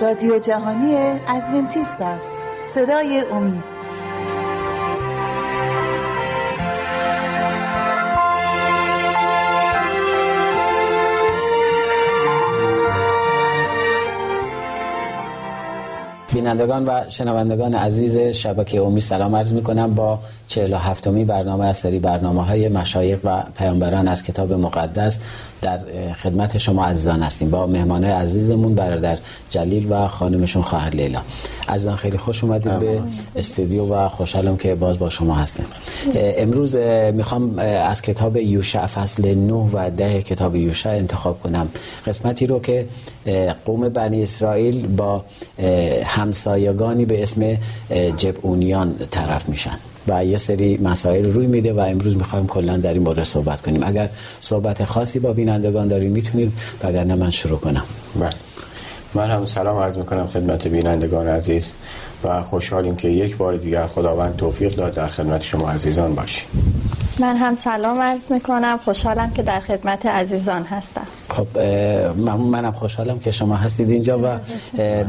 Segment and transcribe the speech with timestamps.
[0.00, 0.94] رادیو جهانی
[1.28, 2.38] ادونتیست است.
[2.66, 3.74] صدای امید.
[16.34, 20.18] بینندگان و شنوندگان عزیز شبکه اومی سلام عرض می کنم با
[20.48, 25.20] 47 می برنامه از سری برنامه های مشایق و پیامبران از کتاب مقدس
[25.62, 25.78] در
[26.22, 27.50] خدمت شما عزیزان هستیم.
[27.50, 29.18] با مهمان عزیزمون برادر
[29.50, 31.20] جلیل و خانمشون خواهر لیلا.
[31.68, 33.02] عزیزان خیلی خوش اومدید به
[33.36, 35.66] استودیو و خوشحالم که باز با شما هستیم.
[36.14, 36.76] امروز
[37.12, 41.68] می‌خوام از کتاب یوشع فصل 9 و 10 کتاب یوشع انتخاب کنم.
[42.06, 42.86] قسمتی رو که
[43.64, 45.24] قوم بنی اسرائیل با
[46.04, 47.56] همسایگانی به اسم
[48.16, 49.78] جبعونیان طرف میشن.
[50.08, 53.82] و یه سری مسائل روی میده و امروز می‌خوایم کلا در این مورد صحبت کنیم.
[53.82, 54.08] اگر
[54.40, 56.52] صحبت خاصی با بینندگان داریم می‌تونید
[56.84, 57.82] وگرنه من شروع کنم.
[58.20, 58.30] بله.
[59.14, 61.72] من هم سلام عرض می‌کنم خدمت بینندگان عزیز
[62.24, 66.46] و خوشحالیم که یک بار دیگر خداوند توفیق داد در خدمت شما عزیزان باشیم.
[67.20, 68.78] من هم سلام عرض می‌کنم.
[68.84, 71.06] خوشحالم که در خدمت عزیزان هستم.
[71.34, 71.58] خب
[72.38, 74.38] منم خوشحالم که شما هستید اینجا و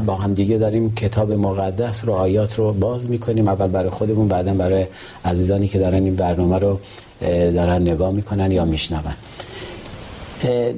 [0.06, 3.48] با هم دیگه داریم کتاب مقدس رو آیات رو باز می‌کنیم.
[3.48, 4.86] اول برای خودمون بعدا برای
[5.24, 6.80] عزیزانی که دارن این برنامه رو
[7.52, 9.02] دارن نگاه می‌کنن یا میشنون.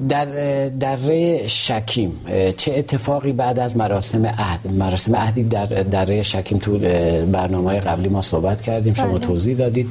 [0.08, 0.24] در
[0.68, 2.20] دره شکیم.
[2.56, 6.78] چه اتفاقی بعد از مراسم عهد؟ مراسم عهدی در دره شکیم تو
[7.32, 9.18] برنامه قبلی ما صحبت کردیم شما بله.
[9.18, 9.90] توضیح دادید.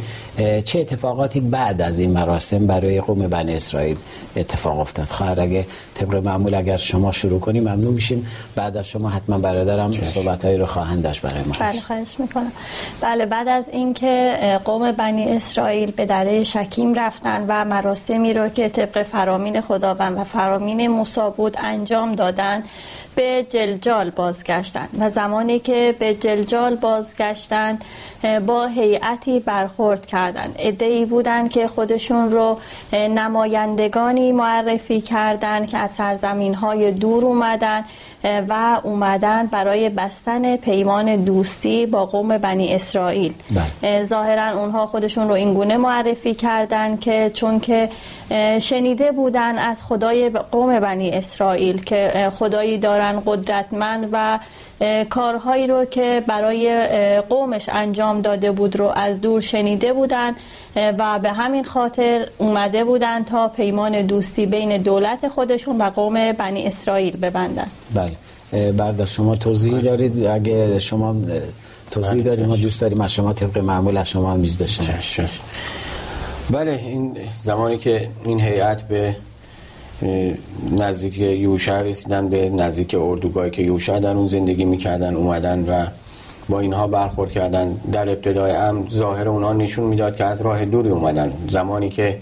[0.66, 3.98] چه اتفاقاتی بعد از این مراسم برای قوم بنی اسرائیل
[4.36, 8.28] اتفاق افتاد؟ خواهر اگه طبق معمول اگر شما شروع کنیم ممنون میشیم.
[8.56, 11.56] بعد از شما حتما برادرم صحبتهایی رو خواهند داشت برای ما.
[11.60, 12.52] بله خواهش می‌کنم.
[13.02, 18.70] بله بعد از اینکه قوم بنی اسرائیل به دره شکیم رفتن و مراسمی رو که
[18.70, 22.64] طبق فرامین خداوند و فرامین موسی بود انجام دادن
[23.16, 27.84] به جلجال بازگشتند و زمانی که به جلجال بازگشتند
[28.46, 30.56] با هیئتی برخورد کردند.
[30.60, 32.60] ادعی بودند که خودشون رو
[32.94, 37.86] نمایندگانی معرفی کردند که از سرزمین های دور اومدن.
[38.24, 43.34] و اومدن برای بستن پیمان دوستی با قوم بنی اسرائیل
[43.82, 44.04] بله.
[44.04, 47.90] ظاهرا اونها خودشون رو اینگونه معرفی کردند که چون که
[48.62, 54.40] شنیده بودن از خدای قوم بنی اسرائیل که خدایی دارن قدرتمند و
[55.10, 60.36] کارهایی رو که برای قومش انجام داده بود رو از دور شنیده بودن
[60.76, 66.66] و به همین خاطر اومده بودن تا پیمان دوستی بین دولت خودشون و قوم بنی
[66.66, 67.68] اسرائیل ببندن.
[67.94, 68.72] بله.
[68.72, 71.16] برده شما توضیح دارید؟ اگه شما
[71.92, 75.30] توضیح بله، دارید ما دوست داریم از شما طبق معمول از شما میز بشن
[76.50, 79.16] بله این زمانی که این هیئت به
[80.78, 85.86] نزدیک یوشع رسیدن به نزدیک اردوگاهی که یوشع در اون زندگی می‌کردن اومدن و
[86.50, 87.80] با اینها برخورد کردن.
[87.92, 91.34] در ابتدای هم ظاهر اونها نشون می‌داد که از راه دوری اومدن.
[91.50, 92.20] زمانی که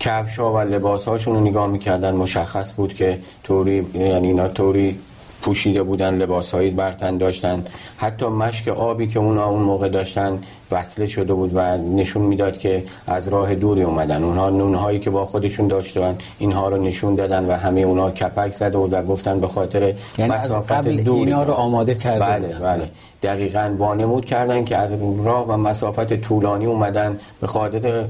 [0.00, 4.98] کفشا و لباس هاشون رو نگاه می‌کردن مشخص بود که توری یعنی اینا توری
[5.42, 7.64] پوشیده بودن لباسهایی برتن داشتن.
[7.96, 10.38] حتی مشک آبی که اونا اون موقع داشتن
[10.70, 14.24] وصله شده بود و نشون می‌داد که از راه دوری اومدن.
[14.24, 18.78] اونها نونهایی که با خودشون داشتن اینها رو نشون دادن و همه اونها کپک زده
[18.78, 21.20] بود و گفتن به خاطر یعنی مسافت از قبل دوری.
[21.20, 22.90] اینا رو آماده کرده بله بله.
[23.22, 24.92] دقیقا وانمود کردن که از
[25.24, 28.04] راه و مسافت طولانی اومدن به خاطر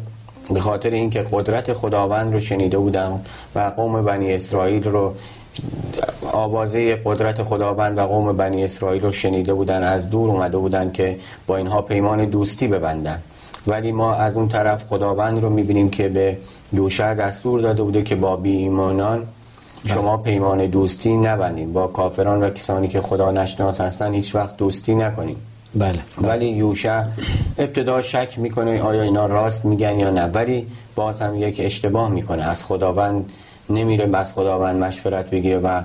[0.51, 3.21] به خاطر اینکه قدرت خداوند رو شنیده بودن
[3.55, 5.15] و قوم بنی اسرائیل رو
[6.33, 11.17] آوازه قدرت خداوند و قوم بنی اسرائیل رو شنیده بودن از دور اومده بودن که
[11.47, 13.21] با اینها پیمان دوستی ببندن.
[13.67, 16.37] ولی ما از اون طرف خداوند رو می‌بینیم که به
[16.73, 19.27] یوشع دستور داده بوده که با بی ایمانان
[19.87, 24.95] شما پیمان دوستی نبندیم با کافران و کسانی که خدا نشناس هستن هیچ وقت دوستی
[24.95, 25.37] نکنیم
[25.75, 26.29] بله, بله.
[26.29, 27.03] ولی یوشع
[27.59, 32.43] ابتدا شک می‌کنه آیا اینا راست میگن یا نه؟ ولی باز هم یک اشتباه می‌کنه.
[32.43, 33.33] از خداوند
[33.75, 35.83] نمیره بس خداوند مشورت بگیره و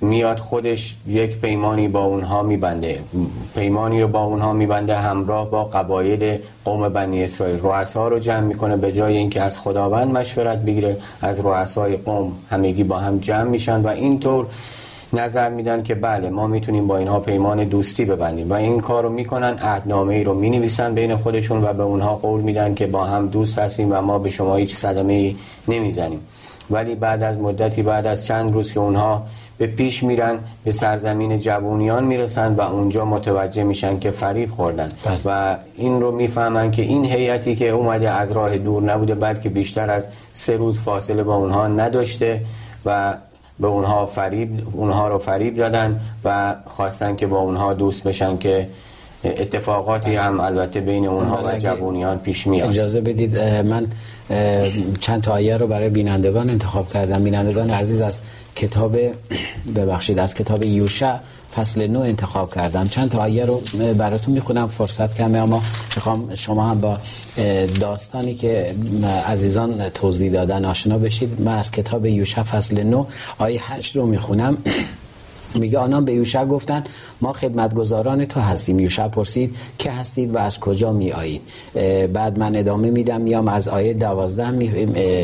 [0.00, 3.00] میاد خودش یک پیمانی با اونها میبنده.
[3.54, 7.60] پیمانی رو با اونها میبنده همراه با قبایل قوم بنی اسرائیل.
[7.62, 12.84] رؤسا رو جمع می‌کنه به جای اینکه از خداوند مشورت بگیره از رؤسای قوم همگی
[12.84, 14.46] با هم جمع میشن و اینطور
[15.12, 18.50] نظر میدن که بله ما می‌تونیم با اینها پیمان دوستی ببندیم.
[18.50, 22.40] و این کار رو می‌کنن عهدنامه ای رو می‌نویسن بین خودشون و به اونها قول
[22.40, 25.36] میدن که با هم دوست هستیم و ما به شما هیچ صدمه ای
[25.68, 26.20] نمی‌زنیم.
[26.70, 29.26] ولی بعد از مدتی بعد از چند روز که اونها
[29.58, 35.18] به پیش میرن به سرزمین جوونیان می‌رسن و اونجا متوجه میشن که فریب خوردن بله.
[35.24, 39.90] و این رو می‌فهمن که این هیئتی که اومده از راه دور نبوده بلکه بیشتر
[39.90, 40.02] از
[40.32, 42.40] سه روز فاصله با اونها نداشته
[42.86, 43.14] و
[43.60, 48.68] به اونها فریب اونها رو فریب دادن و خواستن که با اونها دوست بشن که
[49.24, 53.86] اتفاقاتی هم البته بین اونها و جوونیان پیش میاد اجازه بدید من
[55.00, 57.24] چند تا آیه رو برای بینندگان انتخاب کردم.
[57.24, 58.20] بینندگان عزیز از
[58.56, 58.96] کتاب
[59.76, 61.14] ببخشید از کتاب یوشع
[61.56, 62.88] فصل نو انتخاب کردم.
[62.88, 63.62] چند تا آیه رو
[63.98, 65.62] براتون می‌خونم فرصت کمه اما
[65.96, 66.98] می‌خوام شما هم با
[67.80, 68.74] داستانی که
[69.26, 71.40] عزیزان توضیح دادن آشنا بشید.
[71.40, 73.06] من از کتاب یوشع فصل نو
[73.38, 74.56] آیه هشت رو می‌خونم.
[75.54, 76.88] میگه آنان به یوشع گفتند
[77.20, 78.78] ما خدمتگزاران تو هستیم.
[78.80, 81.42] یوشع پرسید که هستید و از کجا می آیید
[82.12, 84.50] بعد من ادامه میدم میام از آیه دوازده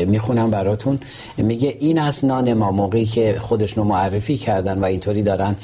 [0.05, 0.99] می‌خونم براتون.
[1.37, 5.55] میگه این از نان ما موقعی که خودشونو معرفی کردن و اینطوری دارن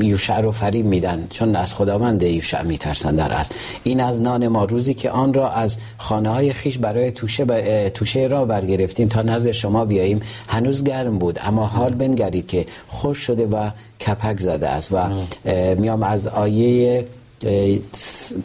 [0.00, 1.26] یوشع رو فریب میدن.
[1.30, 3.54] چون از خداوند یوشع میترسن در است
[3.84, 7.88] این از نان ما روزی که آن را از خانه های خیش برای توشه, ب...
[7.88, 10.20] توشه را برگرفتیم تا نزد شما بیاییم.
[10.48, 12.66] هنوز گرم بود اما حال بنگرید که
[13.14, 13.70] شده و
[14.06, 15.08] کپک زده است و
[15.74, 17.04] میام از آیه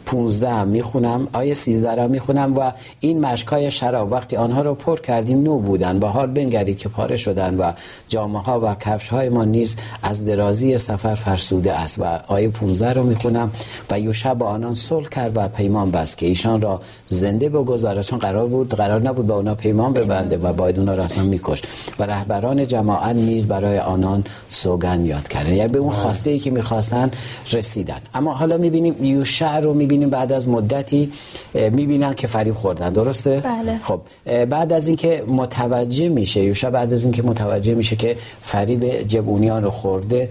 [0.06, 4.12] 15 هم می‌خونم آیه 13 هم می‌خونم و این مشکای شراب.
[4.12, 5.98] وقتی آنها رو پر کردیم نو بودن.
[5.98, 7.72] و حال بنگرید که پاره شدن و
[8.08, 11.98] جامعه ها و کفش های ما نیز از درازی سفر فرسوده است.
[11.98, 13.50] و آیه 15 رو می‌خونم.
[13.90, 18.18] و یوشع با آنان صلح کرد و پیمان بست که ایشان را زنده بگذاره چون
[18.18, 21.66] قرار بود قرار نبود با اونا پیمان ببنده و باید اونا را اصلا میکشت.
[21.98, 26.50] و رهبران جماعت نیز برای آنان سوگن یاد کردن یعنی به اون خواسته ای که
[26.50, 27.10] می‌خواستن
[27.52, 28.00] رسیدن.
[28.14, 31.12] اما حالا می‌بینیم می‌بینیم یوشع رو می‌بینیم بعد از مدتی
[31.54, 33.80] می‌بینن که فریب خوردن درسته؟ بله.
[33.82, 34.00] خب
[34.44, 39.70] بعد از اینکه متوجه میشه یوشع بعد از اینکه متوجه میشه که فریب جبونیان رو
[39.70, 40.30] خورده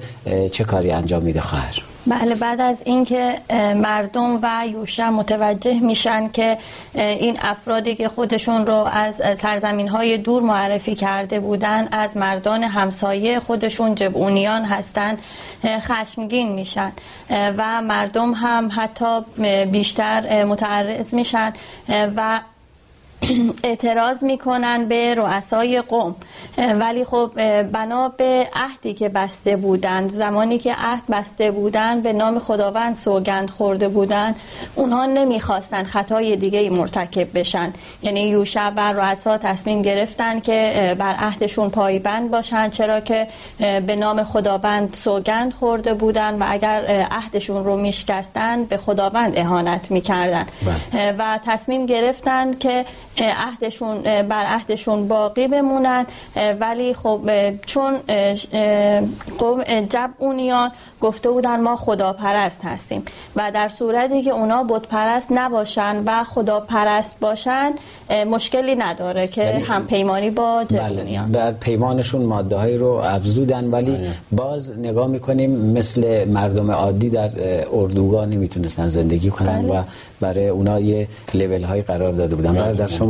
[0.52, 3.40] چه کاری انجام میده خواهر؟ بله بعد از اینکه
[3.76, 6.58] مردم و یوشع متوجه میشن که
[6.94, 13.40] این افرادی که خودشون رو از سرزمین های دور معرفی کرده بودن از مردان همسایه
[13.40, 15.18] خودشون جبونیان هستن
[15.66, 16.92] خشمگین میشن.
[17.30, 19.20] و مردم هم حتی
[19.72, 21.54] بیشتر متعرض میشن
[21.90, 22.40] و
[23.64, 26.16] اعتراض می‌کنن به رؤسای قوم.
[26.80, 27.32] ولی خب
[27.62, 30.12] بنا به عهدی که بسته بودند.
[30.12, 34.36] زمانی که عهد بسته بودند به نام خداوند سوگند خورده بودند.
[34.76, 37.74] اونها نمی‌خواستن خطای دیگه مرتکب بشن.
[38.02, 43.28] یعنی یوشع و رؤسا تصمیم گرفتن که بر عهدشون پایبند باشن چرا که
[43.60, 50.46] به نام خداوند سوگند خورده بودند و اگر عهدشون رو میشکستن به خداوند اهانت می‌کردن.
[50.94, 51.16] بله.
[51.18, 52.86] و تصمیم گرفتن که
[53.20, 56.06] عهدشون بر عهدشون باقی بمونن
[56.60, 57.22] ولی خب
[57.66, 57.96] چون
[59.90, 60.72] جبعونیان
[61.02, 63.04] گفته بودن ما خداپرست هستیم
[63.36, 67.72] و در صورتی که اونا بت پرست نباشن و خداپرست باشن
[68.32, 71.44] مشکلی نداره که هم پیمانی با جبعونیان بله.
[71.44, 74.10] بر پیمانشون ماده هایی رو افزودن ولی بله.
[74.32, 77.30] باز نگاه می‌کنیم مثل مردم عادی در
[77.74, 79.80] اردوگاه نمی‌تونستن زندگی کنن بله.
[79.80, 79.84] و
[80.22, 82.74] برای اونا یه لیول های قرار داده بودن بله.
[82.74, 83.07] در شما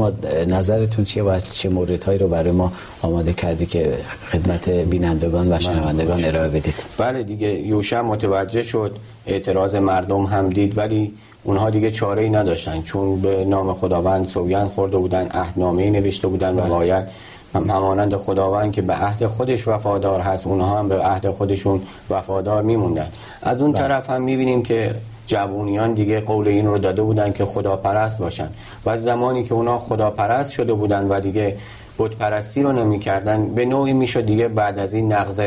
[0.47, 2.71] نظرتون چیه و چه موردهایی رو برای ما
[3.01, 8.95] آماده کردی که خدمت بینندگان و بله، شنوندگان ارائه بدید؟ بله دیگه یوشع متوجه شد
[9.25, 11.13] اعتراض مردم هم دید ولی
[11.43, 12.81] اونها دیگه چاره ای نداشتن.
[12.81, 16.69] چون به نام خداوند سوگند خورده بودن عهدنامه نوشته بودن و بله.
[16.69, 17.05] باید
[17.53, 23.07] همانند خداوند که به عهد خودش وفادار هست اونها هم به عهد خودشون وفادار میموندن.
[23.41, 24.95] از اون طرف هم می‌بینیم که
[25.27, 28.49] جوونیان دیگه قول این رو داده بودن که خداپرست باشن.
[28.85, 31.57] و زمانی که اونا خداپرست شده بودن و دیگه
[31.99, 35.41] بت پرستی رو نمی‌کردن به نوعی می‌شد دیگه بعد از این نقض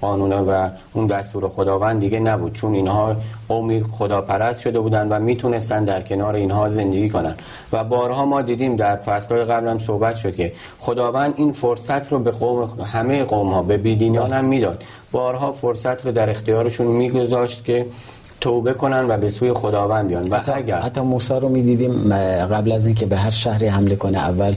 [0.00, 2.52] قانون و اون دستور خداوند دیگه نبود.
[2.52, 3.16] چون اینها
[3.48, 7.34] قومی خداپرست شده بودن و می‌تونستن در کنار اینها زندگی کنن.
[7.72, 12.30] و بارها ما دیدیم در فصلهای قبلم صحبت شد که خداوند این فرصت رو به
[12.30, 14.82] قوم همه قوم ها به بیدینان هم می‌داد.
[15.12, 17.86] بارها فرصت رو در اختیارشون میگذاشت که
[18.44, 20.28] توبه کنن و به سوی خداوند بیان.
[20.28, 22.14] و حتی اگر حتی موسی رو می‌دیدیم
[22.54, 24.54] قبل از اینکه به هر شهری حمله کنه اول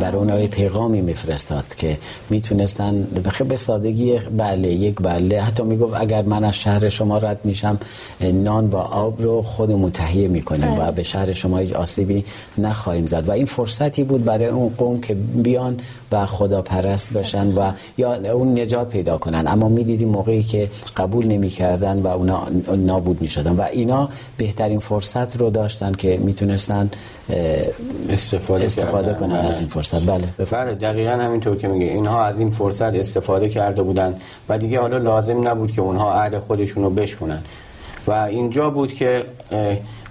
[0.00, 1.98] بر اونها پیغامی میفرستاد که
[2.30, 3.06] می‌تونستن
[3.48, 5.42] به سادگی بله یک بله.
[5.42, 7.78] حتی می‌گفت اگر من از شهر شما رد میشم
[8.20, 10.90] نان و آب رو خودمون تهیه می‌کنیم و بله.
[10.90, 12.24] به شهر شما هیچ آسیبی
[12.58, 13.28] نخواهیم زد.
[13.28, 15.76] و این فرصتی بود برای اون قوم که بیان
[16.12, 19.44] و خدا پرست بشن و یا اون نجات پیدا کنن.
[19.46, 25.36] اما می‌دیدیم موقعی که قبول نمی‌کردن و اونا نابود می شدن و اینا بهترین فرصت
[25.36, 26.90] رو داشتن که می‌تونستن
[28.10, 30.00] استفاده, استفاده کنن از این فرصت.
[30.00, 30.24] بله.
[30.50, 31.86] بله دقیقا همینطور که میگه.
[31.86, 34.14] اینها از این فرصت استفاده کرده بودن
[34.48, 37.42] و دیگه حالا لازم نبود که اونها عهد خودشون رو بشکنن.
[38.06, 39.24] و اینجا بود که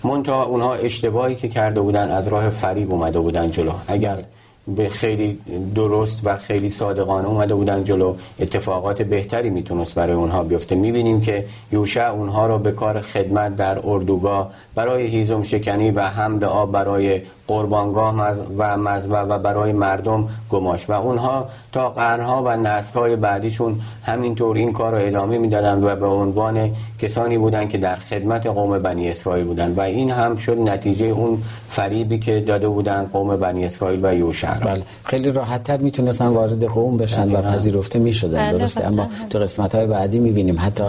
[0.04, 3.72] منتها اونها اشتباهی که کرده بودن از راه فریب اومده بودن جلو.
[3.88, 4.18] اگر
[4.68, 5.40] به خیلی
[5.76, 8.16] درست و خیلی صادقانه اومده بودن جلو.
[8.40, 10.76] اتفاقات بهتری می‌تونست برای اونها بیفته.
[10.76, 16.44] می‌بینیم که یوشع اونها رو به کار خدمت در اردوگاه برای هیزم شکنی و حمل
[16.44, 18.16] آب برای قربانگاه
[18.58, 20.90] و مذبح و برای مردم گماش.
[20.90, 26.08] و اونها تا قرنها و نسلهای بعدیشون همینطور این کار رو ادامه می‌دادن و به
[26.08, 31.06] عنوان کسانی بودن که در خدمت قوم بنی اسرائیل بودن و این هم شد نتیجه
[31.06, 34.84] اون فریبی که داده بودن قوم بنی اسرائیل و یوشع بله.
[35.04, 38.50] خیلی راحتتر می‌تونستن وارد قوم بشن و پذیرفته می‌شدن.
[38.50, 38.88] بله، درسته.
[38.88, 40.84] اما تو قسمت های بعدی می‌بینیم حتی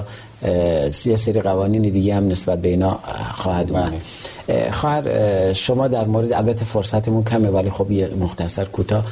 [1.11, 2.99] یه سری قوانین دیگه هم نسبت به اینا
[3.33, 3.91] خواهد اومد.
[3.91, 4.01] بله.
[4.71, 9.05] خواهر شما در مورد البته فرصتمون کمه ولی خب یه مختصر کوتاه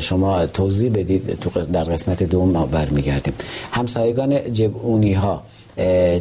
[0.00, 3.34] شما توضیح بدید تو در قسمت دوم ما برمیگردیم.
[3.72, 5.42] همسایگان جبونی ها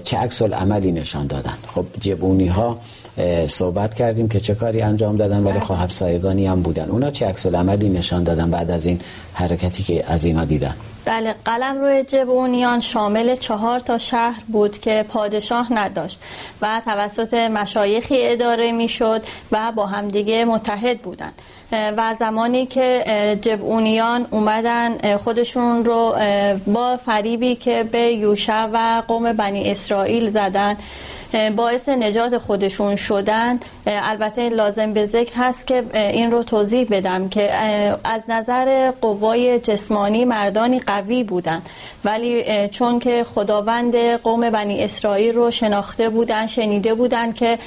[0.03, 2.77] چه عکس عملی نشان دادن؟ خب جبونی ها
[3.47, 6.89] صحبت کردیم که چه کاری انجام دادن ولی خب همسایگانی هم بودن.
[6.89, 8.99] اونا چه عکس عملی نشان دادن بعد از این
[9.33, 15.05] حرکتی که از اینا دیدن؟ بله قلم روی جبونیان شامل چهار تا شهر بود که
[15.09, 16.19] پادشاه نداشت
[16.61, 21.33] و توسط مشایخی اداره می‌شد و با همدیگه متحد بودند
[21.71, 23.03] و زمانی که
[23.41, 26.15] جبونیان اومدن خودشون رو
[26.67, 30.77] با فریبی که به یوشع و قوم بنی اسرائیل زدن
[31.55, 37.53] باعث نجات خودشون شدن البته لازم به ذکر هست که این رو توضیح بدم که
[38.03, 41.61] از نظر قوای جسمانی مردانی قوی بودن.
[42.05, 47.59] ولی چون که خداوند قوم بنی اسرائیل رو شناخته بودن شنیده بودن که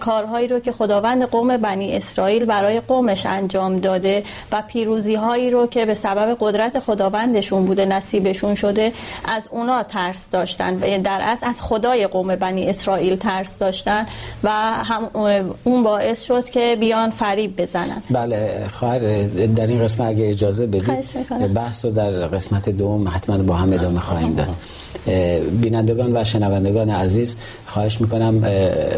[0.00, 5.66] کارهایی رو که خداوند قوم بنی اسرائیل برای قومش انجام داده و پیروزی هایی رو
[5.66, 8.92] که به سبب قدرت خداوندشون بوده نصیبشون شده
[9.24, 10.76] از اونا ترس داشتن.
[10.76, 14.06] در اصل از خدای قوم بنی اسرائیل ترس داشتن
[14.42, 14.50] و
[14.84, 15.10] هم
[15.64, 18.02] اون باعث شد که بیان فریب بزنن.
[18.10, 18.98] بله خواهر
[19.56, 24.00] در این قسمت اگه اجازه بدید بحث رو در قسمت دوم حتما با هم ادامه
[24.00, 24.50] خواهیم داد.
[25.62, 28.44] بینندگان و شنوندگان عزیز خواهش می‌کنم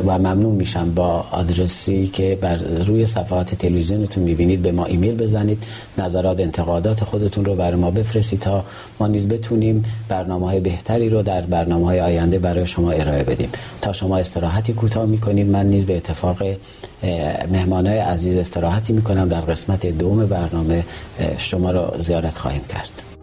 [0.06, 2.56] و ممنون میشم با آدرسی که بر
[2.86, 5.62] روی صفحات تلویزیونتون می‌بینید به ما ایمیل بزنید.
[5.98, 8.64] نظرات انتقادات خودتون رو برای ما بفرستید تا
[9.00, 13.48] ما نیز بتونیم برنامه های بهتری رو در برنامه های آینده برای شما ارائه بدیم.
[13.82, 16.42] تا شما استراحتی کوتاه می‌کنید من نیز به اتفاق
[17.52, 20.84] مهمانای عزیز استراحتی می‌کنم در قسمت دوم برنامه
[21.38, 23.13] شما رو زیارت خواهیم کرد.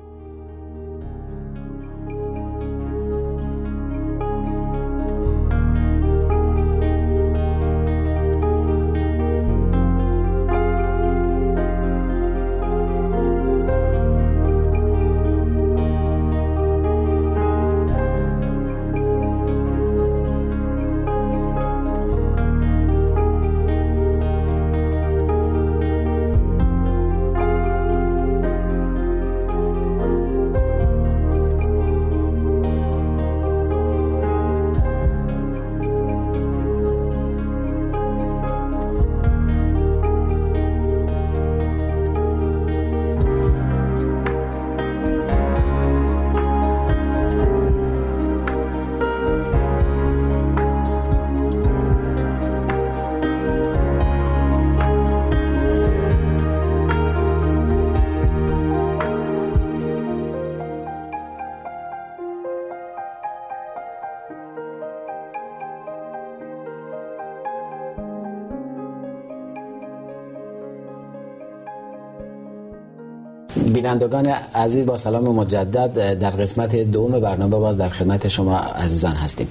[73.73, 79.47] بینندگان عزیز با سلام مجدد در قسمت دوم برنامه باز در خدمت شما عزیزان هستیم.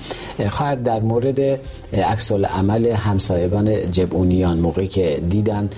[0.49, 1.41] خواهر در مورد
[1.93, 5.71] عکس عمل همسایگان جبونیان موقعی که دیدن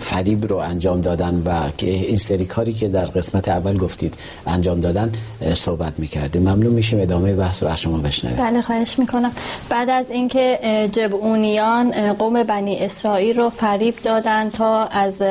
[0.00, 4.14] فریب رو انجام دادن و این سری کاری که در قسمت اول گفتید
[4.46, 5.12] انجام دادن
[5.54, 6.42] صحبت می‌کردیم.
[6.42, 8.36] ممنون میشیم ادامه بحث رو از شما بشنویم.
[8.36, 9.30] بله خواهش می‌کنم.
[9.68, 10.58] بعد از اینکه
[10.92, 15.22] جبونیان قوم بنی اسرائیل رو فریب دادن تا از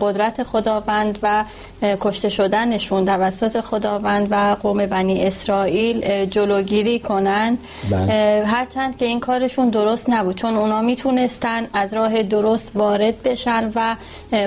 [0.00, 1.44] قدرت خداوند و
[1.82, 7.58] کشته شدنشون توسط خداوند و قوم بنی اسرائیل جلوگیری کنن
[7.90, 8.44] بله.
[8.46, 13.96] هرچند که این کارشون درست نبود چون اونا می‌تونستن از راه درست وارد بشن و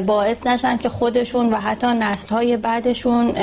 [0.01, 3.34] باعث نشن که خودشون و حتی نسلهای بعدشون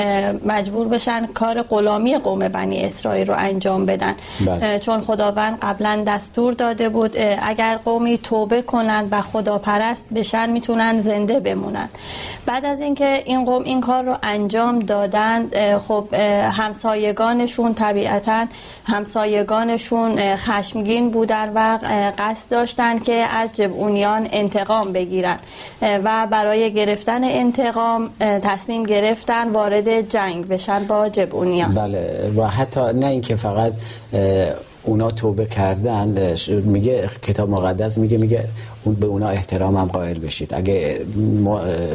[0.45, 4.79] مجبور بشن کار غلامی قوم بنی اسرائیل رو انجام بدن بله.
[4.79, 11.01] چون خداوند قبلا دستور داده بود اگر قومی توبه کنند و خدا پرست بشن می‌تونن
[11.01, 11.89] زنده بمونن
[12.45, 16.13] بعد از اینکه این این قوم این کار رو انجام دادند خب
[16.51, 18.47] همسایگانشون طبیعتا
[18.85, 21.79] همسایگانشون خشمگین بودن و
[22.17, 25.37] قصد داشتن که از جبعونیان انتقام بگیرن.
[25.81, 33.05] و برای گرفتن انتقام تصمیم گرفتن وارد جنگ بشن با جبعونیان بله و حتی نه
[33.05, 33.73] اینکه فقط
[34.83, 38.43] اونا توبه کردن میگه کتاب مقدس میگه میگه
[38.83, 40.53] اون به اونا احترام هم قائل بشید.
[40.53, 41.05] اگه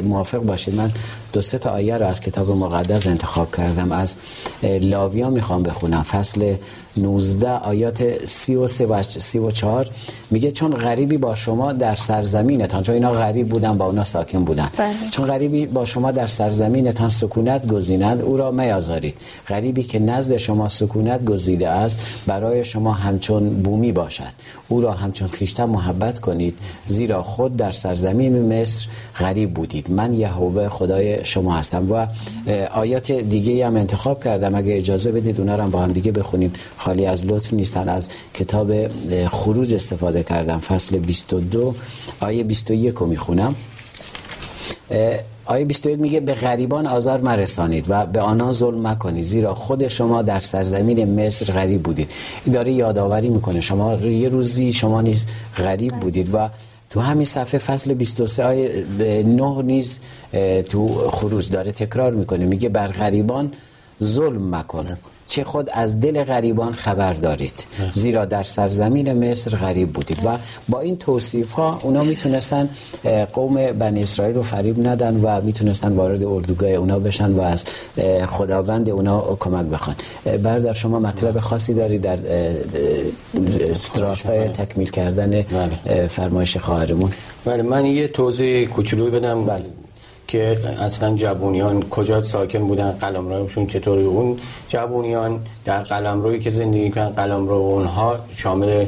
[0.05, 0.91] موافق باشید من
[1.33, 3.93] دو سه تا آیه رو از کتاب مقدس انتخاب کردم.
[3.93, 4.17] از
[4.63, 6.03] لاویا می‌خوام بخونم.
[6.03, 6.55] فصل
[6.97, 9.91] 19 آیات 33 و 34
[10.31, 14.71] میگه چون غریبی با شما در سرزمینتان چون اینا غریب بودن با اونا ساکن بودن.
[14.77, 14.93] بله.
[15.11, 19.17] چون غریبی با شما در سرزمینتان سکونت گزینند او را میازارید
[19.49, 24.33] غریبی که نزد شما سکونت گزیده است برای شما همچون بومی باشد.
[24.69, 26.59] او را همچون خیشتن محبت کنید.
[26.87, 28.87] زیرا خود در سرزمین مصر
[29.19, 29.91] غریب بودید.
[29.91, 32.07] من یهوه خدای شما هستم و
[32.75, 34.55] آیات دیگه هم انتخاب کردم.
[34.55, 36.53] اگه اجازه بدید اونا رو با هم دیگه بخونیم.
[36.79, 38.73] خالی از لطف نیستن از کتاب
[39.27, 40.59] خروج استفاده کردم.
[40.61, 41.75] فصل 22
[42.21, 43.55] آیه 21 رو می‌خونم.
[45.45, 50.23] آیه 21 میگه به غریبان آزار مرسانید و به آنان ظلم مکنید زیرا خود شما
[50.23, 52.11] در سرزمین مصر غریب بودید.
[52.53, 53.61] داره یادآوری می‌کنه.
[53.61, 55.27] شما یه روزی شما نیز
[55.57, 56.49] غریب بودید و
[56.97, 58.85] تو همین صفحه فصل 23 آیه
[59.27, 59.99] 9 نیز
[60.69, 62.45] تو خروج داره تکرار می‌کنه.
[62.45, 63.53] میگه بر غریبان
[64.03, 64.99] ظلم مکنه.
[65.27, 67.67] چه خود از دل غریبان خبر دارید.
[67.93, 70.39] زیرا در سرزمین مصر غریب بودید و
[70.69, 72.69] با این توصیف ها اونا می‌تونستن
[73.33, 77.65] قوم بنی اسرائیل رو فریب ندن و می‌تونستن وارد اردوگاه اونا بشن و از
[78.27, 79.97] خداوند اونا کمک بخوان.
[80.43, 82.19] بردار شما مطلب خاصی داری در
[83.97, 86.07] راستای تکمیل کردن بله.
[86.07, 87.13] فرمایش خواهرمون؟
[87.45, 89.47] بله من یه توضیح کوچولوی بدم.
[89.47, 89.65] بله.
[90.29, 97.15] که اصلا جوونیان کجا ساکن بودن قلمروشون چطوری؟ اون جوونیان در قلمرویی که زندگی کردن
[97.15, 98.87] قلمرو اونها شامل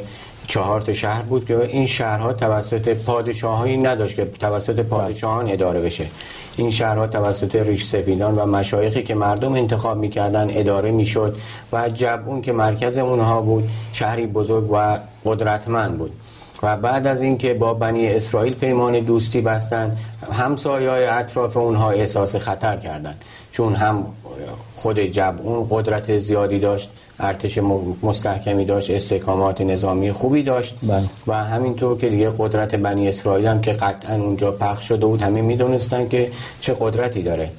[0.48, 6.06] چهار تا شهر بود که این شهرها توسط پادشاهایی نداشت که توسط پادشاهان اداره بشه.
[6.56, 11.36] این شهرها توسط ریش سفیدان و مشایخی که مردم انتخاب می‌کردن اداره می‌شد
[11.72, 16.12] و جبون که مرکز اونها بود شهری بزرگ و قدرتمند بود.
[16.62, 19.96] و بعد از اینکه با بنی اسرائیل پیمان دوستی بستن
[20.32, 23.24] همسایه های اطراف اونها احساس خطر کردند.
[23.52, 24.06] چون هم
[24.76, 26.90] خود اون قدرت زیادی داشت
[27.20, 27.58] ارتش
[28.02, 30.74] مستحکمی داشت استحکامات نظامی خوبی داشت.
[30.82, 31.02] بله.
[31.26, 35.44] و همینطور که دیگه قدرت بنی اسرائیل هم که قطعا اونجا پخش شده بود همین
[35.44, 37.50] می‌دونستن که چه قدرتی داره.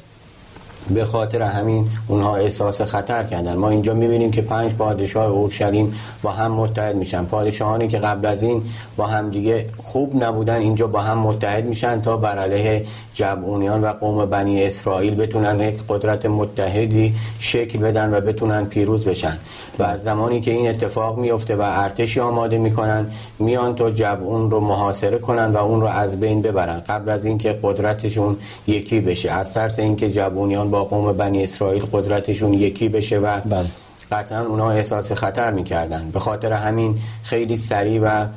[0.90, 3.56] به خاطر همین اونها احساس خطر کردن.
[3.56, 7.26] ما اینجا می‌بینیم که پنج پادشاه اورشلیم با هم متحد میشن.
[7.26, 8.64] پادشاهانی که قبل از این
[8.98, 12.86] با هم دیگه خوب نبودن اینجا با هم متحد میشن تا بر علیه
[13.20, 19.38] جبعونیان و قوم بنی اسرائیل بتونن یک قدرت متحدی شکل بدن و بتونن پیروز بشن.
[19.80, 25.18] و زمانی که این اتفاق میفته و ارتشی آماده می‌کنن میان تا جبعون رو محاصره
[25.18, 26.80] کنن و اون رو از بین ببرن.
[26.80, 29.32] قبل از اینکه قدرتشون یکی بشه.
[29.32, 33.66] از ترس اینکه جبعونیان با قوم بنی اسرائیل قدرتشون یکی بشه و بله.
[34.12, 36.10] قطعا اونا احساس خطر می‌کردن.
[36.14, 38.28] به خاطر همین خیلی سریع و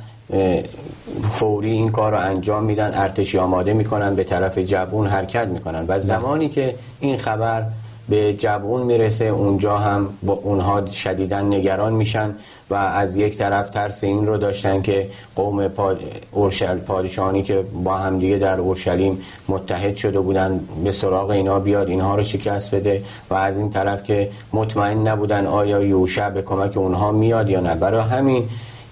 [1.29, 5.85] فوری این کار رو انجام میدن ارتشی آماده می‌کنن به طرف جبون حرکت می‌کنن.
[5.87, 7.65] و زمانی که این خبر
[8.09, 12.35] به جبون می‌رسه اونجا هم با اونها شدیدا نگران میشن
[12.69, 15.69] و از یک طرف ترس این رو داشتن که قوم
[16.31, 22.15] اورشل پادشاهانی که با همدیگه در اورشلیم متحد شده بودن به سراغ اینا بیاد اینها
[22.15, 27.11] رو شکست بده و از این طرف که مطمئن نبودن آیا یوشع به کمک اونها
[27.11, 27.75] میاد یا نه.
[27.75, 28.43] برای همین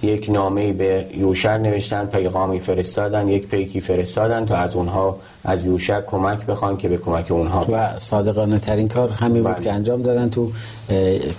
[0.03, 6.01] یک نامه به یوشع نوشتن پیغامی فرستادن یک پیکی فرستادن تا از اونها از یوشع
[6.01, 9.63] کمک بخوان که به کمک اونها و صادقانه ترین کار همین بود بله.
[9.63, 10.51] که انجام دادن تو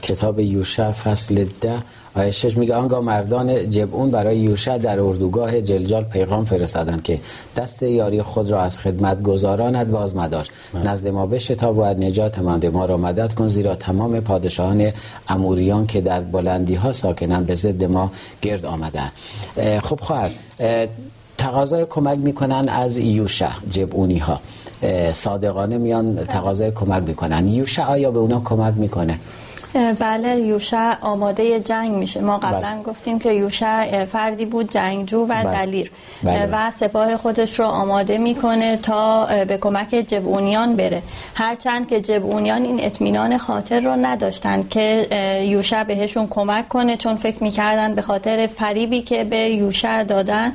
[0.03, 1.83] کتاب یوشع فصل ده
[2.15, 7.21] آیه شش میگه آنگاه مردان جبعون برای یوشع در اردوگاه جلجال پیغام فرستادند که
[7.57, 10.91] دست یاری خود را از خدمت گذاراند باز مدار بله.
[10.91, 14.93] نزد ما بشه تا باید نجات منده ما را مدد کن زیرا تمام پادشاهان
[15.29, 18.13] اموریان که در بلندی ها ساکنند به ضد ما
[18.43, 19.11] گرد آمدن
[19.83, 20.31] خب خواهد
[21.43, 24.41] تقاضای کمک می‌کنن از یوشع جبعونی ها
[25.13, 27.49] صادقانه میان تقاضای کمک می‌کنن.
[27.49, 29.19] یوشع آیا به اونا کمک می‌کنه؟
[29.75, 32.83] بله یوشع آماده جنگ میشه ما قبلا بله.
[32.83, 35.43] گفتیم که یوشع فردی بود جنگجو و بله.
[35.43, 35.91] دلیر
[36.23, 36.49] بله.
[36.53, 41.03] و سپاه خودش رو آماده می‌کنه تا به کمک جبونیان بره
[41.35, 45.07] هرچند که جبونیان این اطمینان خاطر رو نداشتن که
[45.47, 50.53] یوشع بهشون کمک کنه چون فکر می‌کردن به خاطر فریبی که به یوشع دادن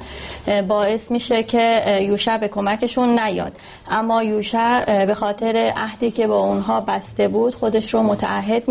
[0.67, 3.51] باعث میشه که یوشع به کمکشون نیاد
[3.91, 8.63] اما یوشع به خاطر عهدی که با اونها بسته بود خودش رو متعهد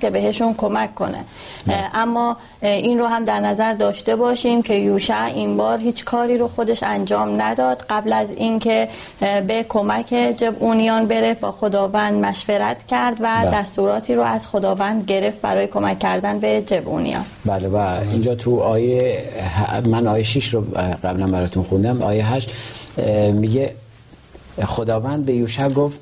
[0.00, 1.24] که بهشون کمک کنه.
[1.94, 6.48] اما این رو هم در نظر داشته باشیم که یوشع این بار هیچ کاری رو
[6.48, 8.88] خودش انجام نداد قبل از اینکه
[9.20, 13.50] به کمک جبونیان بره با خداوند مشورت کرد و بله.
[13.50, 17.76] دستوراتی رو از خداوند گرفت برای کمک کردن به جبونیان بله و
[18.12, 19.24] اینجا تو آیه
[19.86, 20.60] من آیه 6 رو
[21.02, 22.50] قبلا براتون خوندم آیه 8
[23.32, 23.74] میگه
[24.64, 26.00] خداوند به یوشع گفت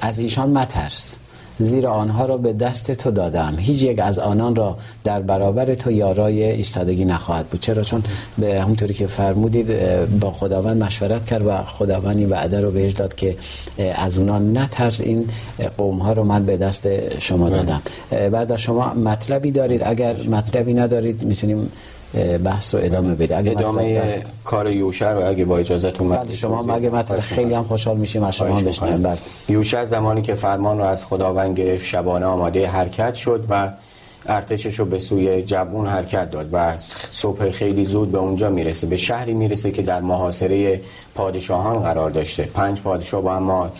[0.00, 1.16] از ایشان مترس.
[1.58, 3.54] زیرا آنها را به دست تو دادم.
[3.58, 7.60] هیچ یک از آنان را در برابر تو یارای ایستادگی نخواهد بود.
[7.60, 8.02] چرا؟ چون
[8.38, 9.72] به همونطوری که فرمودید
[10.20, 13.36] با خداوند مشورت کرد و خداوند این وعده رو بهش داد که
[13.94, 15.28] از اونا نترس این
[15.78, 17.82] قوم ها رو من به دست شما دادم.
[18.10, 19.82] بعد شما مطلبی دارید.
[19.84, 21.72] اگر مطلبی ندارید می‌تونیم
[22.44, 23.36] بحث رو ادامه بده.
[23.36, 27.96] اگه ادامه کار یوشع رو اگه با اجازهتون بله شما اگه مطلب خیلی هم خوشحال
[27.96, 29.02] میشیم از شما بشنویم.
[29.02, 33.72] بعد یوشع زمانی که فرمان رو از خداوند گرفت شبانه آماده حرکت شد و
[34.26, 36.74] ارتشش رو به سوی جبون حرکت داد و
[37.10, 40.80] صبح خیلی زود به اونجا می‌رسه به شهری می‌رسه که در محاصره
[41.14, 42.42] پادشاهان قرار داشته.
[42.42, 43.70] پنج پادشاه با هم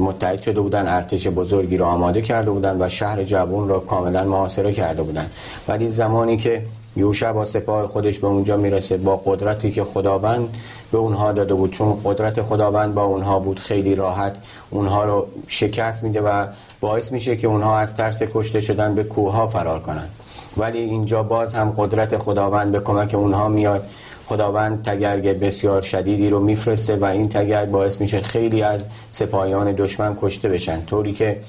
[0.00, 4.72] متحد شده بودن ارتش بزرگی رو آماده کرده بودن و شهر جبون را کاملا محاصره
[4.72, 5.26] کرده بودن.
[5.68, 6.62] ولی زمانی که
[6.96, 10.54] یوشع با سپاه خودش به اونجا می‌رسه با قدرتی که خداوند
[10.92, 11.70] به اونها داده بود.
[11.70, 14.36] چون قدرت خداوند با اونها بود خیلی راحت
[14.70, 16.46] اونها رو شکست میده و
[16.80, 20.08] باعث میشه که اونها از ترس کشته شدن به کوه فرار کنن
[20.56, 23.86] ولی اینجا باز هم قدرت خداوند به کمک اونها میاد.
[24.26, 30.16] خداوند تگرگ بسیار شدیدی رو میفرسته و این تگرگ باعث میشه خیلی از سپاهیان دشمن
[30.20, 30.84] کشته بشن.
[30.84, 31.40] طوری که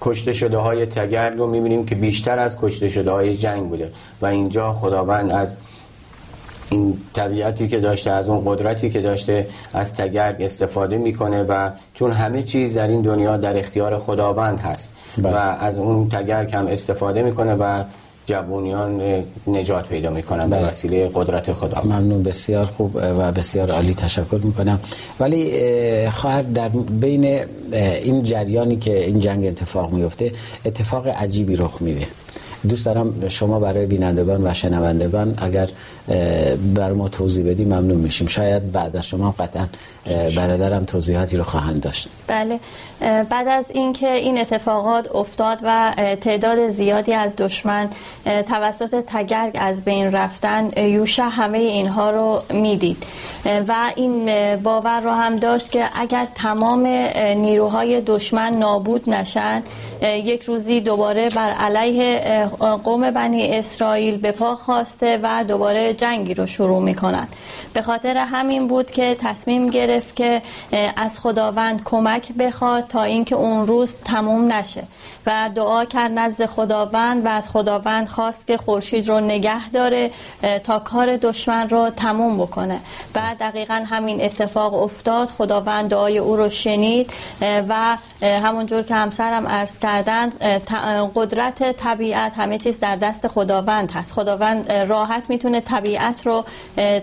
[0.00, 4.26] کشته شده های تگرگ رو می‌بینیم که بیشتر از کشته شده های جنگ بوده و
[4.26, 5.56] اینجا خداوند از
[6.70, 12.12] این طبیعتی که داشته از اون قدرتی که داشته از تگرگ استفاده می‌کنه و چون
[12.12, 15.32] همه چیز در این دنیا در اختیار خداوند هست بله.
[15.32, 17.84] و از اون تگرگ هم استفاده می‌کنه و
[18.26, 20.68] جوونیان نجات پیدا می‌کنن به بله.
[20.68, 21.82] وسیله قدرت خدا.
[21.84, 24.80] ممنون بسیار خوب و بسیار عالی تشکر می‌کنم.
[25.20, 25.40] ولی
[26.10, 27.40] خواهر در بین
[28.04, 30.32] این جریانی که این جنگ اتفاق میفته
[30.64, 32.06] اتفاق عجیبی رخ میده.
[32.68, 35.68] دوست دارم شما برای بینندگان و شنوندگان اگر
[36.74, 38.26] بر ما توضیح بدی ممنون میشیم.
[38.26, 39.66] شاید بعد از شما قطعا
[40.36, 42.08] برادرم توضیحاتی رو خواهند داشت.
[42.26, 42.60] بله.
[43.00, 47.90] بعد از اینکه این اتفاقات افتاد و تعداد زیادی از دشمن
[48.24, 53.04] توسط تگرگ از بین رفتن یوشع همه اینها رو می‌دید.
[53.68, 56.86] و این باور رو هم داشت که اگر تمام
[57.36, 59.62] نیروهای دشمن نابود نشن
[60.02, 62.46] یک روزی دوباره بر علیه
[62.84, 67.28] قوم بنی اسرائیل به پا خواسته و دوباره جنگی رو شروع می‌کنن.
[67.72, 70.42] به خاطر همین بود که تصمیم گرفت که
[70.96, 74.82] از خداوند کمک بخواد تا اینکه اون روز تموم نشه.
[75.26, 80.10] و دعا کرد نزد خداوند و از خداوند خواست که خورشید رو نگه داره
[80.64, 82.80] تا کار دشمن رو تموم بکنه.
[83.14, 85.28] و دقیقا همین اتفاق افتاد.
[85.28, 90.42] خداوند دعای او رو شنید و همونجور که همسرم عرض کردند
[91.14, 94.12] قدرت طبیعت همه چیز در دست خداوند هست.
[94.12, 96.44] خداوند راحت می‌تونه طبیعت رو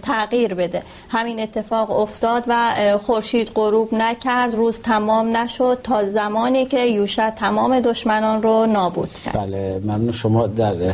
[0.04, 0.84] تغییر بده.
[1.10, 7.80] همین اتفاق افتاد و خورشید غروب نکرد روز تمام نشد تا زمانی که یوشع تمام
[7.80, 9.38] دشمنان رو نابود کرد.
[9.38, 10.48] بله ممنون شما.
[10.48, 10.94] در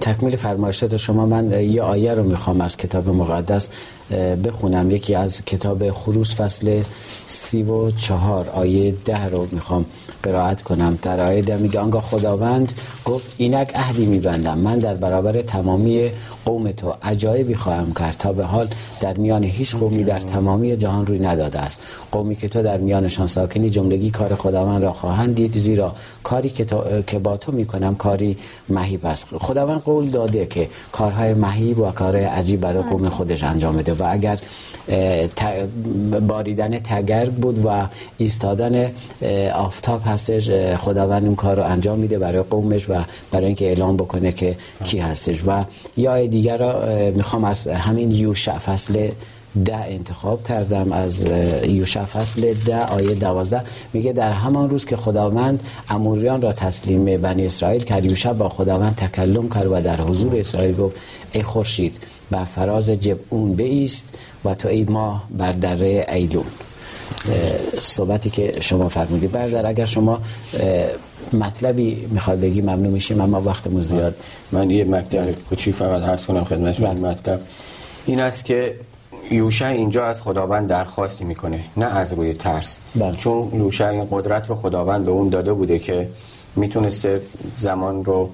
[0.00, 3.68] تکمیل فرمایشات شما من یه آیه رو می‌خوام از کتاب مقدس
[4.44, 4.90] بخونم.
[4.90, 6.82] یکی از کتاب خروس فصل
[7.26, 9.84] سی و چهار آیه ده رو می‌خوام
[10.22, 10.98] قرائت کنم.
[11.02, 12.72] در آیه ده میگه آنگاه خداوند
[13.04, 14.58] گفت اینک عهدی میبندم.
[14.58, 16.10] من در برابر تمامی
[16.44, 18.68] قوم تو عجایبی خواهم کرد تا به حال
[19.00, 21.80] در میان هیچ قومی در تمامی جهان روی نداده است.
[22.12, 26.66] قومی که تو در میانشان ساکنی جملگی کار خداوند را خواهند دید زیرا کاری که,
[27.06, 28.36] که با تو می‌کنم کاری
[28.68, 29.25] مهیب است.
[29.38, 34.06] خداوند قول داده که کارهای مهیب و کارهای عجیب برای قوم خودش انجام بده و
[34.10, 34.38] اگر
[36.28, 37.86] باریدن تگرگ بود و
[38.18, 38.92] ایستادن
[39.54, 42.94] آفتاب هستش خداوند اون کار رو انجام میده برای قومش و
[43.30, 45.42] برای اینکه اعلام بکنه که کی هستش.
[45.46, 45.64] و
[45.96, 49.08] یا دیگر را می‌خوام از همین یوشع فصل
[49.64, 51.26] ده انتخاب کردم از
[51.64, 53.62] یوشع فصل ده آیه دوازده.
[53.92, 58.94] میگه در همان روز که خداوند اموریان را تسلیم بنی اسرائیل کرد یوشع با خداوند
[58.96, 60.96] تکلم کرد و در حضور اسرائیل گفت
[61.32, 61.98] ای خورشید
[62.30, 64.14] بر فراز جبعون بیست
[64.44, 66.44] و تو ای ماه بر دره ایلون.
[67.80, 69.32] صحبتی که شما فرمودید.
[69.32, 70.20] بردر اگر شما
[71.32, 74.14] مطلبی می‌خواد بگی ممنون میشیم اما وقت زیاد.
[74.52, 76.88] من یه مطلب کوچی فقط عرض کنم خدمت شما.
[76.88, 77.00] بله.
[77.00, 77.40] مطلب
[78.06, 78.74] این است که
[79.30, 83.16] یوشع اینجا از خداوند درخواستی می‌کنه نه از روی ترس بله.
[83.16, 86.08] چون یوشع این قدرت رو خداوند به اون داده بوده که
[86.56, 87.20] می‌تونسته
[87.56, 88.30] زمان رو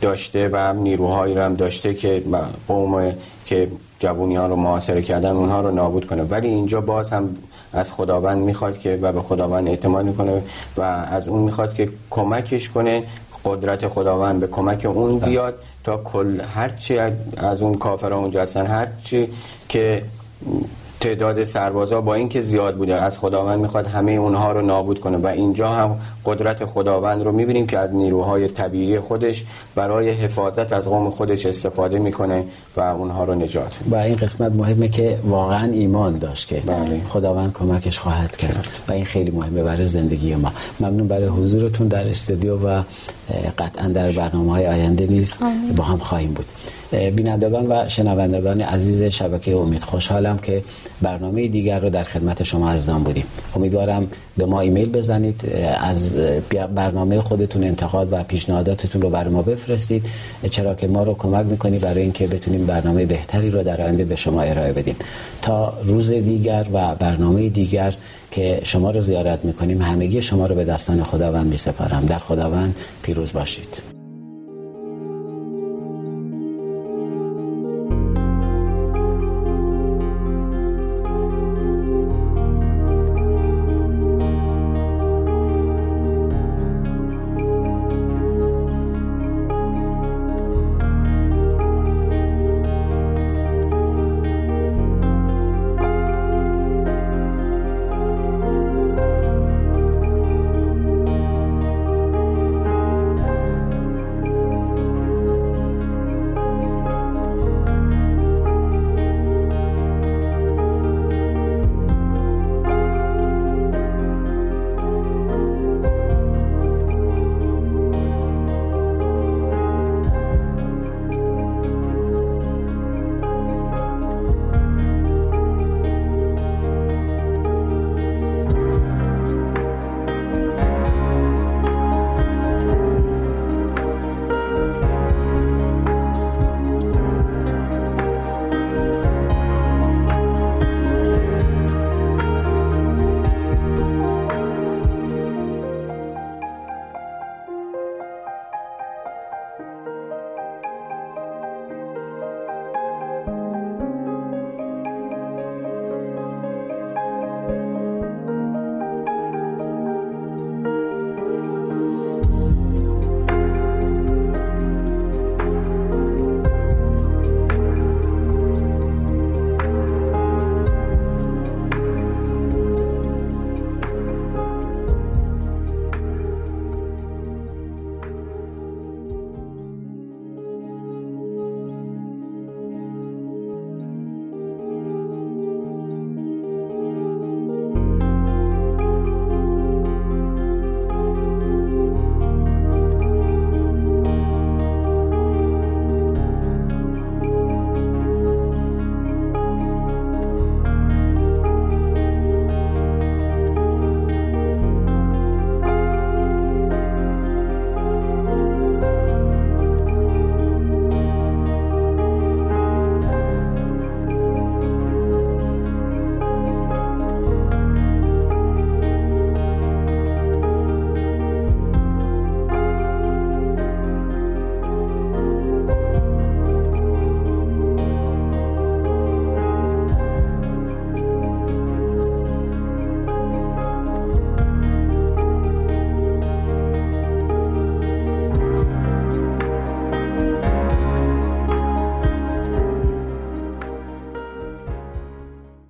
[0.00, 2.22] داشته و نیروهایی رو هم داشته که
[2.68, 3.12] قوم
[3.46, 7.36] که جوونیان رو محاصره کردن اونها رو نابود کنه ولی اینجا باز هم
[7.72, 10.42] از خداوند می‌خواد که و به خداوند اعتماد می‌کنه
[10.76, 13.02] و از اون می‌خواد که کمکش کنه
[13.44, 15.28] قدرت خداوند به کمک اون بله.
[15.28, 16.98] بیاد تا کل هرچی
[17.36, 19.28] از اون کافران اونجا هستن هرچی
[19.68, 20.02] که
[21.02, 22.94] تعداد سربازا با اینکه زیاد بوده.
[22.94, 25.16] از خداوند می‌خواد همه اونها رو نابود کنه.
[25.16, 30.88] و اینجا هم قدرت خداوند رو می‌بینیم که از نیروهای طبیعی خودش برای حفاظت از
[30.88, 32.44] قوم خودش استفاده می‌کنه
[32.76, 37.00] و اونها رو نجات و این قسمت مهمه که واقعا ایمان داشت که بله.
[37.08, 38.66] خداوند کمکش خواهد کرد.
[38.88, 40.52] و این خیلی مهمه برای زندگی ما.
[40.80, 42.82] ممنون برای حضورتون در استودیو و
[43.58, 45.38] قطعا در برنامه های آینده نیز
[45.76, 46.46] با هم خواهیم بود.
[46.94, 50.62] بینندگان و شنوندگان عزیز شبکه امید خوشحالم که
[51.02, 53.24] برنامه دیگر رو در خدمت شما عزیزان بودیم.
[53.56, 55.40] امیدوارم به ما ایمیل بزنید
[55.80, 56.16] از
[56.74, 60.06] برنامه خودتون انتقاد و پیشنهاداتتون رو برای ما بفرستید.
[60.50, 64.16] چرا که ما رو کمک می‌کنی برای اینکه بتونیم برنامه بهتری رو در آینده به
[64.16, 64.96] شما ارائه بدیم.
[65.42, 67.94] تا روز دیگر و برنامه دیگر
[68.30, 72.06] که شما رو زیارت می‌کنیم همگی شما رو به دستان خداوند میسپارم.
[72.06, 73.91] در خداوند پیروز باشید.